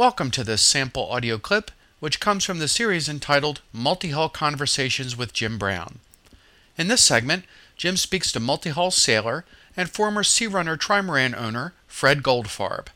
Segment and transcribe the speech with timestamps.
[0.00, 5.14] Welcome to this sample audio clip, which comes from the series entitled Multi Hull Conversations
[5.14, 5.98] with Jim Brown.
[6.78, 7.44] In this segment,
[7.76, 9.44] Jim speaks to multi hull sailor
[9.76, 12.86] and former Searunner trimaran owner Fred Goldfarb.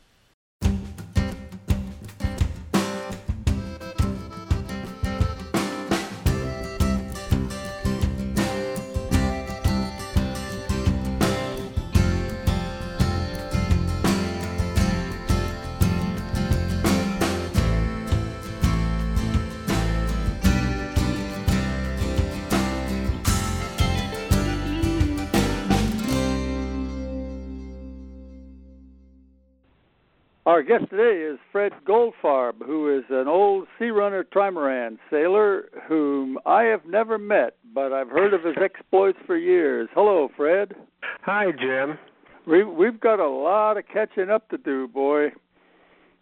[30.46, 36.64] Our guest today is Fred Goldfarb, who is an old Searunner trimaran sailor whom I
[36.64, 39.88] have never met, but I've heard of his exploits for years.
[39.94, 40.74] Hello, Fred.
[41.22, 41.98] Hi, Jim.
[42.46, 45.28] We we've got a lot of catching up to do, boy.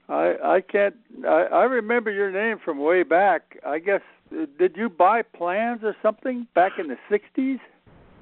[0.09, 0.95] I I can't.
[1.27, 3.59] I, I remember your name from way back.
[3.67, 4.03] I guess
[4.57, 7.59] did you buy plans or something back in the '60s?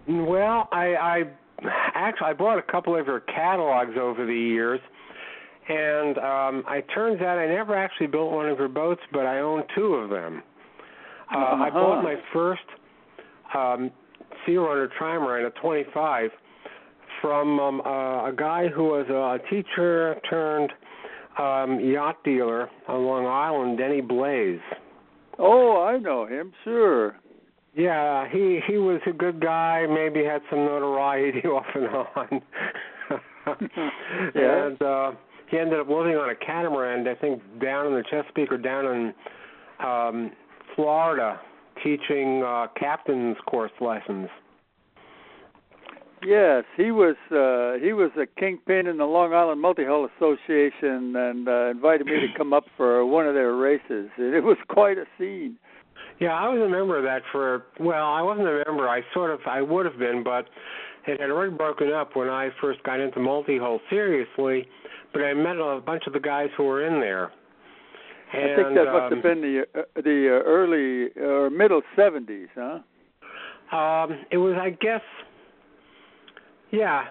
[0.09, 1.23] Well, I, I
[1.95, 4.81] actually I bought a couple of your catalogs over the years
[5.71, 9.39] and um, it turns out I never actually built one of her boats, but I
[9.39, 10.43] own two of them.
[11.33, 11.63] Uh, uh-huh.
[11.63, 12.63] I bought my first
[13.55, 13.93] um,
[14.47, 16.31] Searunner trimaran a 25
[17.21, 20.73] from um, uh, a guy who was a teacher turned
[21.39, 24.59] um, yacht dealer on Long Island, Denny Blaze.
[25.39, 27.17] Oh, I know him, sure.
[27.77, 29.87] Yeah, he he was a good guy.
[29.89, 32.43] Maybe had some notoriety off and on.
[34.35, 34.67] yeah.
[34.67, 35.13] And uh,
[35.51, 38.87] he ended up living on a catamaran, I think, down in the Chesapeake or down
[38.87, 39.15] in
[39.84, 40.33] um,
[40.77, 41.41] Florida,
[41.83, 44.29] teaching uh, captain's course lessons.
[46.23, 51.17] Yes, he was uh he was a kingpin in the Long Island Multi Hull Association
[51.17, 54.11] and uh, invited me to come up for one of their races.
[54.19, 55.57] And it was quite a scene.
[56.20, 58.87] Yeah, I was a member of that for well, I wasn't a member.
[58.87, 60.47] I sort of I would have been, but
[61.06, 64.66] it had already broken up when I first got into multi hull seriously
[65.12, 67.33] but I met a bunch of the guys who were in there.
[68.33, 71.50] And, I think that um, must have been the uh, the uh, early or uh,
[71.50, 73.77] middle '70s, huh?
[73.77, 75.00] Um, it was, I guess,
[76.70, 77.06] yeah,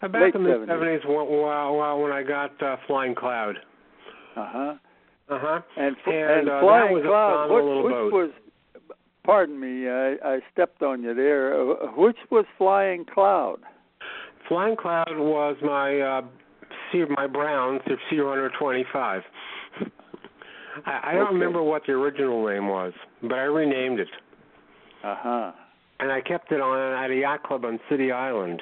[0.00, 3.56] about Late the mid '70s when, when I got uh, Flying Cloud.
[4.36, 4.74] Uh huh.
[5.28, 5.60] Uh huh.
[5.76, 8.12] And, and, and uh, Flying Cloud, a what, which boat.
[8.12, 8.30] was?
[9.24, 11.54] Pardon me, I, I stepped on you there.
[11.58, 13.56] Uh, which was Flying Cloud?
[14.48, 16.22] Flying Cloud was my uh,
[16.92, 19.22] Sea my Browns of Searunner 25.
[20.86, 22.92] I, I don't remember what the original name was,
[23.22, 24.08] but I renamed it,
[25.02, 25.52] Uh huh.
[26.00, 28.60] and I kept it on at a yacht club on City Island,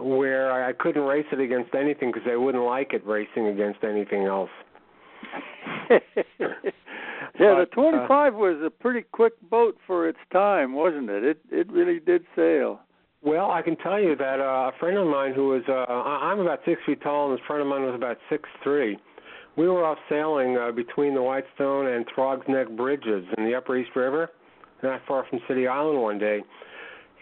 [0.00, 4.24] where I couldn't race it against anything because I wouldn't like it racing against anything
[4.24, 4.50] else.
[7.38, 11.24] yeah, the But, uh, 25 was a pretty quick boat for its time, wasn't it?
[11.24, 12.80] It it really did sail.
[13.22, 16.38] Well, I can tell you that uh, a friend of mine who was uh, I'm
[16.38, 18.98] about six feet tall, and a friend of mine was about six three.
[19.56, 23.76] We were off sailing uh, between the Whitestone and Throgs Neck bridges in the Upper
[23.76, 24.30] East River,
[24.82, 26.42] not far from City Island one day,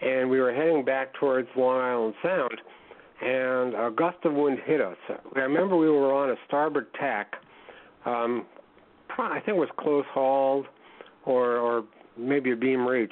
[0.01, 2.61] and we were heading back towards Long Island Sound,
[3.21, 4.97] and a gust of wind hit us.
[5.09, 7.33] I remember we were on a starboard tack.
[8.05, 8.45] Um,
[9.17, 10.67] I think it was close hauled,
[11.25, 11.83] or or
[12.17, 13.11] maybe a beam reach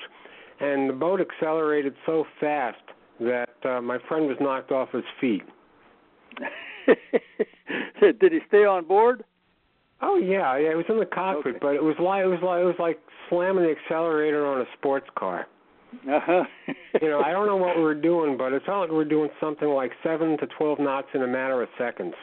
[0.63, 2.77] and the boat accelerated so fast
[3.19, 5.43] that uh, my friend was knocked off his feet.
[8.01, 9.23] did he stay on board?
[10.01, 11.59] Oh yeah, yeah, it was in the cockpit, Okay.
[11.61, 12.99] but it was like it was like it was like
[13.29, 15.47] slamming the accelerator on a sports car.
[16.09, 16.43] Uh-huh.
[17.01, 19.03] You know, I don't know what we were doing, but it felt like we were
[19.03, 22.13] doing something like seven to twelve knots in a matter of seconds,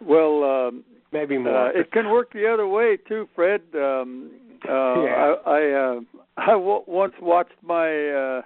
[0.00, 1.68] well, um, maybe more.
[1.68, 3.62] uh, it can work the other way too, Fred.
[3.74, 4.30] Um,
[4.68, 5.34] uh, Yeah.
[5.46, 6.00] I I, uh,
[6.36, 8.42] I w- once watched my uh,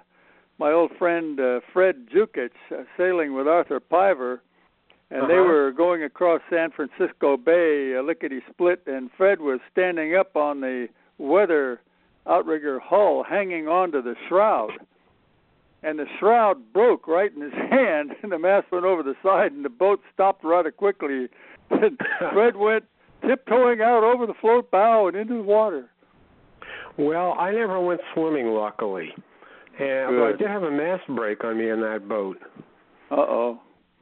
[0.59, 4.41] my old friend uh, Fred Jukic uh, sailing with Arthur Piver,
[5.11, 5.43] and they Uh-huh.
[5.51, 10.61] were going across San Francisco Bay, uh, lickety split, and Fred was standing up on
[10.61, 10.87] the
[11.17, 11.81] weather
[12.25, 14.71] outrigger hull, hanging onto the shroud.
[15.85, 19.51] And the shroud broke right in his hand, and the mast went over the side,
[19.51, 21.27] and the boat stopped rather quickly.
[21.81, 21.97] And
[22.33, 22.83] Fred went
[23.27, 25.89] tiptoeing out over the float bow and into the water.
[26.97, 29.09] well, I never went swimming, luckily,
[29.79, 32.37] and but I did have a mast break on me in that boat.
[33.11, 33.61] Uh oh.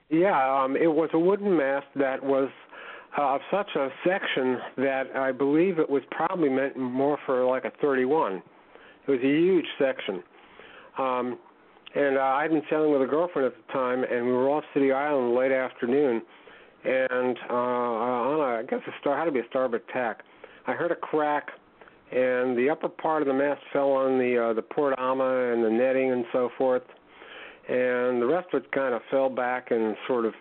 [0.09, 2.49] Yeah, um, it was a wooden mast that was
[3.17, 7.65] uh, of such a section that I believe it was probably meant more for like
[7.65, 8.41] a 31.
[9.07, 10.21] It was a huge section.
[10.97, 11.39] Um,
[11.95, 14.63] and uh, I'd been sailing with a girlfriend at the time, and we were off
[14.73, 16.21] City Island late afternoon,
[16.83, 20.23] and uh, on a, I guess a star had to be a starboard tack.
[20.67, 21.49] I heard a crack,
[22.11, 25.63] and the upper part of the mast fell on the uh, the port ama and
[25.63, 26.83] the netting and so forth,
[27.67, 30.33] and the rest of it kind of fell back and sort of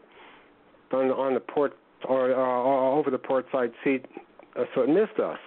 [0.92, 1.76] on on the port
[2.08, 4.06] or uh, over the port side seat,
[4.58, 5.38] uh, so it missed us.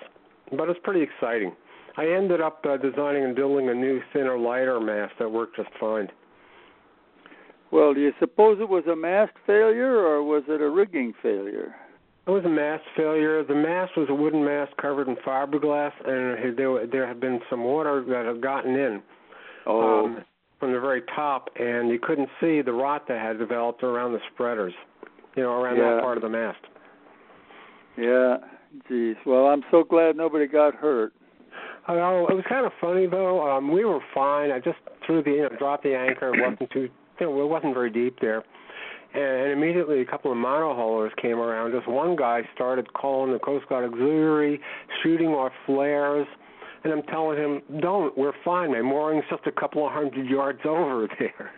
[0.56, 1.54] But it's pretty exciting.
[1.98, 5.70] I ended up uh, designing and building a new thinner, lighter mast that worked just
[5.80, 6.10] fine.
[7.74, 11.76] Well, do you suppose it was a mast failure or was it a rigging failure?
[12.28, 13.44] It was a mast failure.
[13.44, 17.64] The mast was a wooden mast covered in fiberglass, and there there had been some
[17.64, 19.02] water that had gotten in.
[19.66, 20.06] Oh.
[20.06, 20.24] Um,
[20.60, 24.20] from the very top, and you couldn't see the rot that had developed around the
[24.34, 24.74] spreaders,
[25.36, 25.96] you know, around yeah.
[25.96, 26.60] that part of the mast.
[27.98, 28.38] Yeah,
[28.88, 29.18] geez.
[29.26, 31.12] Well, I'm so glad nobody got hurt.
[31.90, 33.46] Oh, it was kind of funny though.
[33.46, 34.52] Um, we were fine.
[34.52, 36.34] I just threw the, you know, dropped the anchor.
[36.34, 36.88] It wasn't too,
[37.20, 38.44] you know, it wasn't very deep there.
[39.14, 41.72] And immediately a couple of monohullers came around.
[41.72, 44.60] Just one guy started calling the Coast Guard Auxiliary,
[45.04, 46.26] shooting off flares.
[46.84, 48.72] And I'm telling him, don't, we're fine.
[48.72, 51.52] My mooring's just a couple of hundred yards over there.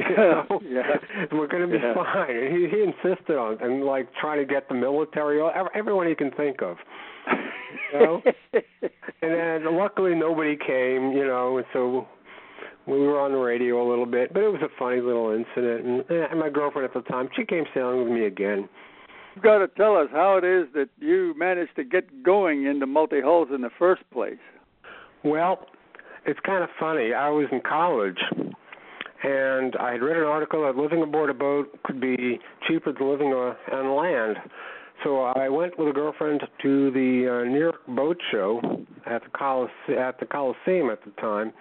[0.00, 0.60] you know?
[0.64, 1.26] yeah.
[1.30, 1.94] We're going to be yeah.
[1.94, 2.34] fine.
[2.34, 5.40] And he, he insisted on and like trying to get the military,
[5.74, 6.78] everyone he can think of.
[7.92, 8.22] You know?
[9.22, 12.08] and then luckily nobody came, you know, and so
[12.86, 15.86] we were on the radio a little bit, but it was a funny little incident.
[16.08, 18.68] And, and my girlfriend at the time, she came sailing with me again.
[19.34, 22.86] You've got to tell us how it is that you managed to get going into
[22.86, 24.34] multi hulls in the first place.
[25.24, 25.66] Well,
[26.26, 27.14] it's kind of funny.
[27.14, 28.18] I was in college,
[29.22, 33.08] and I had read an article that living aboard a boat could be cheaper than
[33.08, 34.36] living on land.
[35.04, 38.60] So I went with a girlfriend to the uh, New York Boat Show
[39.06, 41.52] at the Colise- at the Coliseum at the time,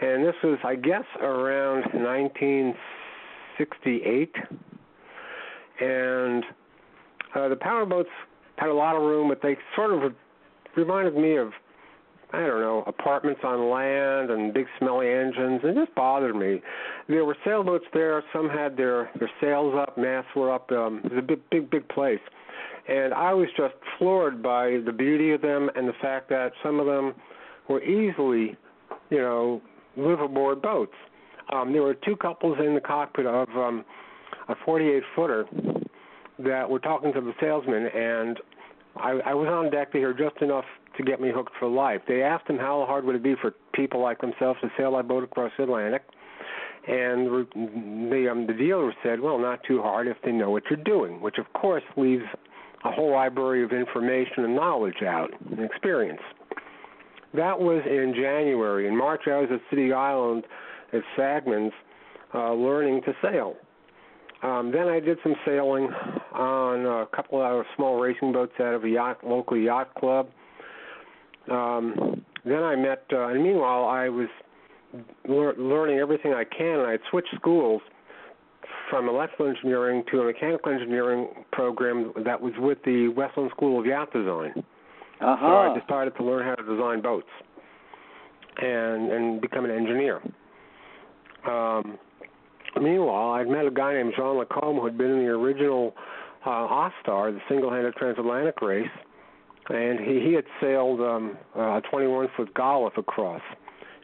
[0.00, 4.34] and this was, I guess, around 1968.
[5.80, 6.44] And
[7.34, 8.06] uh, the powerboats
[8.56, 10.12] had a lot of room, but they sort of
[10.76, 11.52] reminded me of
[12.32, 15.60] I don't know, apartments on land and big smelly engines.
[15.62, 16.60] It just bothered me.
[17.08, 18.22] There were sailboats there.
[18.32, 20.70] Some had their their sails up, masts were up.
[20.72, 22.20] Um, it was a big, big, big place,
[22.88, 26.80] and I was just floored by the beauty of them and the fact that some
[26.80, 27.14] of them
[27.68, 28.56] were easily,
[29.10, 29.62] you know,
[29.96, 30.94] live aboard boats.
[31.52, 33.84] Um, there were two couples in the cockpit of um,
[34.48, 35.46] a 48 footer
[36.38, 38.38] that were talking to the salesman, and
[38.96, 40.64] I, I was on deck to hear just enough
[40.96, 42.00] to get me hooked for life.
[42.08, 45.06] They asked him how hard would it be for people like themselves to sail that
[45.08, 46.02] boat across the Atlantic,
[46.88, 47.26] and
[48.10, 51.20] the um, the dealer said, "Well, not too hard if they know what you're doing,"
[51.20, 52.24] which of course leaves
[52.84, 56.20] a whole library of information and knowledge out and experience.
[57.34, 58.88] That was in January.
[58.88, 60.44] In March, I was at City Island
[60.92, 61.72] at Sagman's
[62.34, 63.54] uh, learning to sail.
[64.42, 65.88] Um, then I did some sailing
[66.32, 70.28] on a couple of small racing boats out of a yacht, local yacht club.
[71.50, 74.28] Um, then I met, uh, and meanwhile I was
[75.28, 77.80] lear- learning everything I can, and I'd switched schools
[78.90, 83.86] from electrical engineering to a mechanical engineering program that was with the Westlawn School of
[83.86, 84.62] Yacht Design.
[85.20, 85.36] Uh-huh.
[85.40, 87.28] So I decided to learn how to design boats
[88.58, 90.20] and and become an engineer.
[91.48, 91.98] Um,
[92.80, 95.94] meanwhile, I'd met a guy named Jean Lacombe who had been in the original
[96.44, 98.86] uh, Ostar, the single-handed transatlantic race,
[99.68, 103.42] and he he had sailed um, a 21 foot Golif across,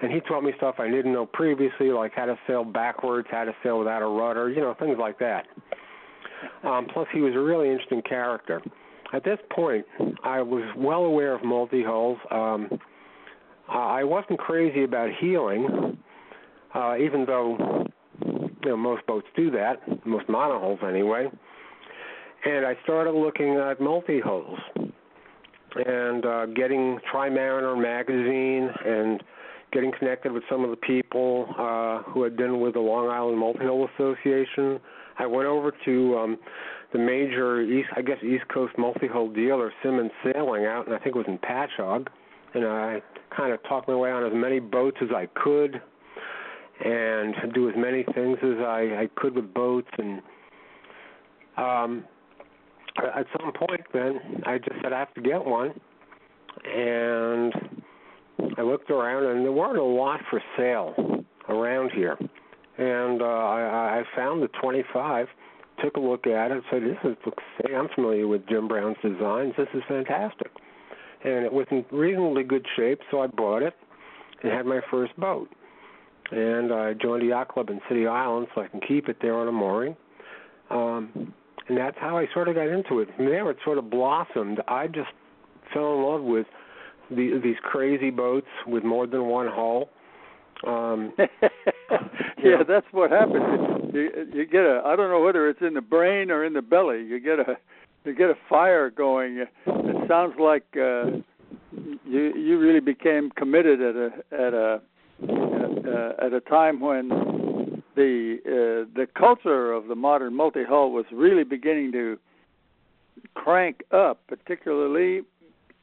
[0.00, 3.44] and he taught me stuff I didn't know previously, like how to sail backwards, how
[3.44, 5.46] to sail without a rudder, you know, things like that.
[6.64, 8.60] Um, plus, he was a really interesting character.
[9.12, 9.84] At this point,
[10.24, 12.18] I was well aware of multi hulls.
[12.30, 12.68] Um,
[13.68, 15.98] I wasn't crazy about heeling,
[16.74, 17.86] uh, even though
[18.24, 21.28] you know most boats do that, most monohulls anyway.
[22.44, 24.58] And I started looking at multi hulls
[25.86, 29.22] and uh, getting Tri-Mariner magazine and
[29.72, 33.38] getting connected with some of the people uh, who had been with the Long Island
[33.38, 34.78] Multi-Hull Association.
[35.22, 36.38] I went over to um,
[36.92, 41.14] the major East, I guess, East Coast multi-hull dealer, Simmons Sailing, out, and I think
[41.14, 42.08] it was in Patchogue.
[42.54, 43.00] And I
[43.34, 45.80] kind of talked my way on as many boats as I could,
[46.84, 49.88] and do as many things as I, I could with boats.
[49.96, 50.20] And
[51.56, 52.04] um,
[52.96, 55.72] at some point, then I just said I have to get one,
[56.64, 57.54] and
[58.58, 62.18] I looked around, and there weren't a lot for sale around here.
[62.78, 65.26] And uh, I, I found the 25,
[65.82, 67.16] took a look at it, said, "This is.
[67.58, 69.54] Hey, I'm familiar with Jim Brown's designs.
[69.56, 70.50] This is fantastic."
[71.24, 73.74] And it was in reasonably good shape, so I bought it
[74.42, 75.48] and had my first boat.
[76.30, 79.36] And I joined a yacht club in City Island, so I can keep it there
[79.36, 79.96] on a mooring.
[80.70, 81.32] Um,
[81.68, 83.08] and that's how I sort of got into it.
[83.16, 84.60] From there, it sort of blossomed.
[84.66, 85.10] I just
[85.72, 86.46] fell in love with
[87.10, 89.90] the, these crazy boats with more than one hull.
[90.66, 91.12] Um,
[92.42, 93.92] yeah, that's what happens.
[93.92, 96.62] You you get a I don't know whether it's in the brain or in the
[96.62, 97.04] belly.
[97.04, 97.56] You get a
[98.04, 99.38] you get a fire going.
[99.38, 101.06] It sounds like uh,
[102.04, 104.80] you you really became committed at a at a
[105.28, 107.08] uh, at a time when
[107.94, 112.18] the uh, the culture of the modern multi hull was really beginning to
[113.34, 115.22] crank up, particularly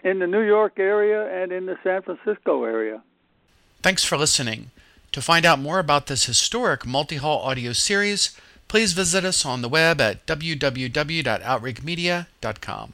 [0.04, 3.04] in the New York area and in the San Francisco area.
[3.82, 4.72] Thanks for listening.
[5.14, 8.32] To find out more about this historic multi hull audio series,
[8.68, 12.94] please visit us on the web at www.outrigmedia.com.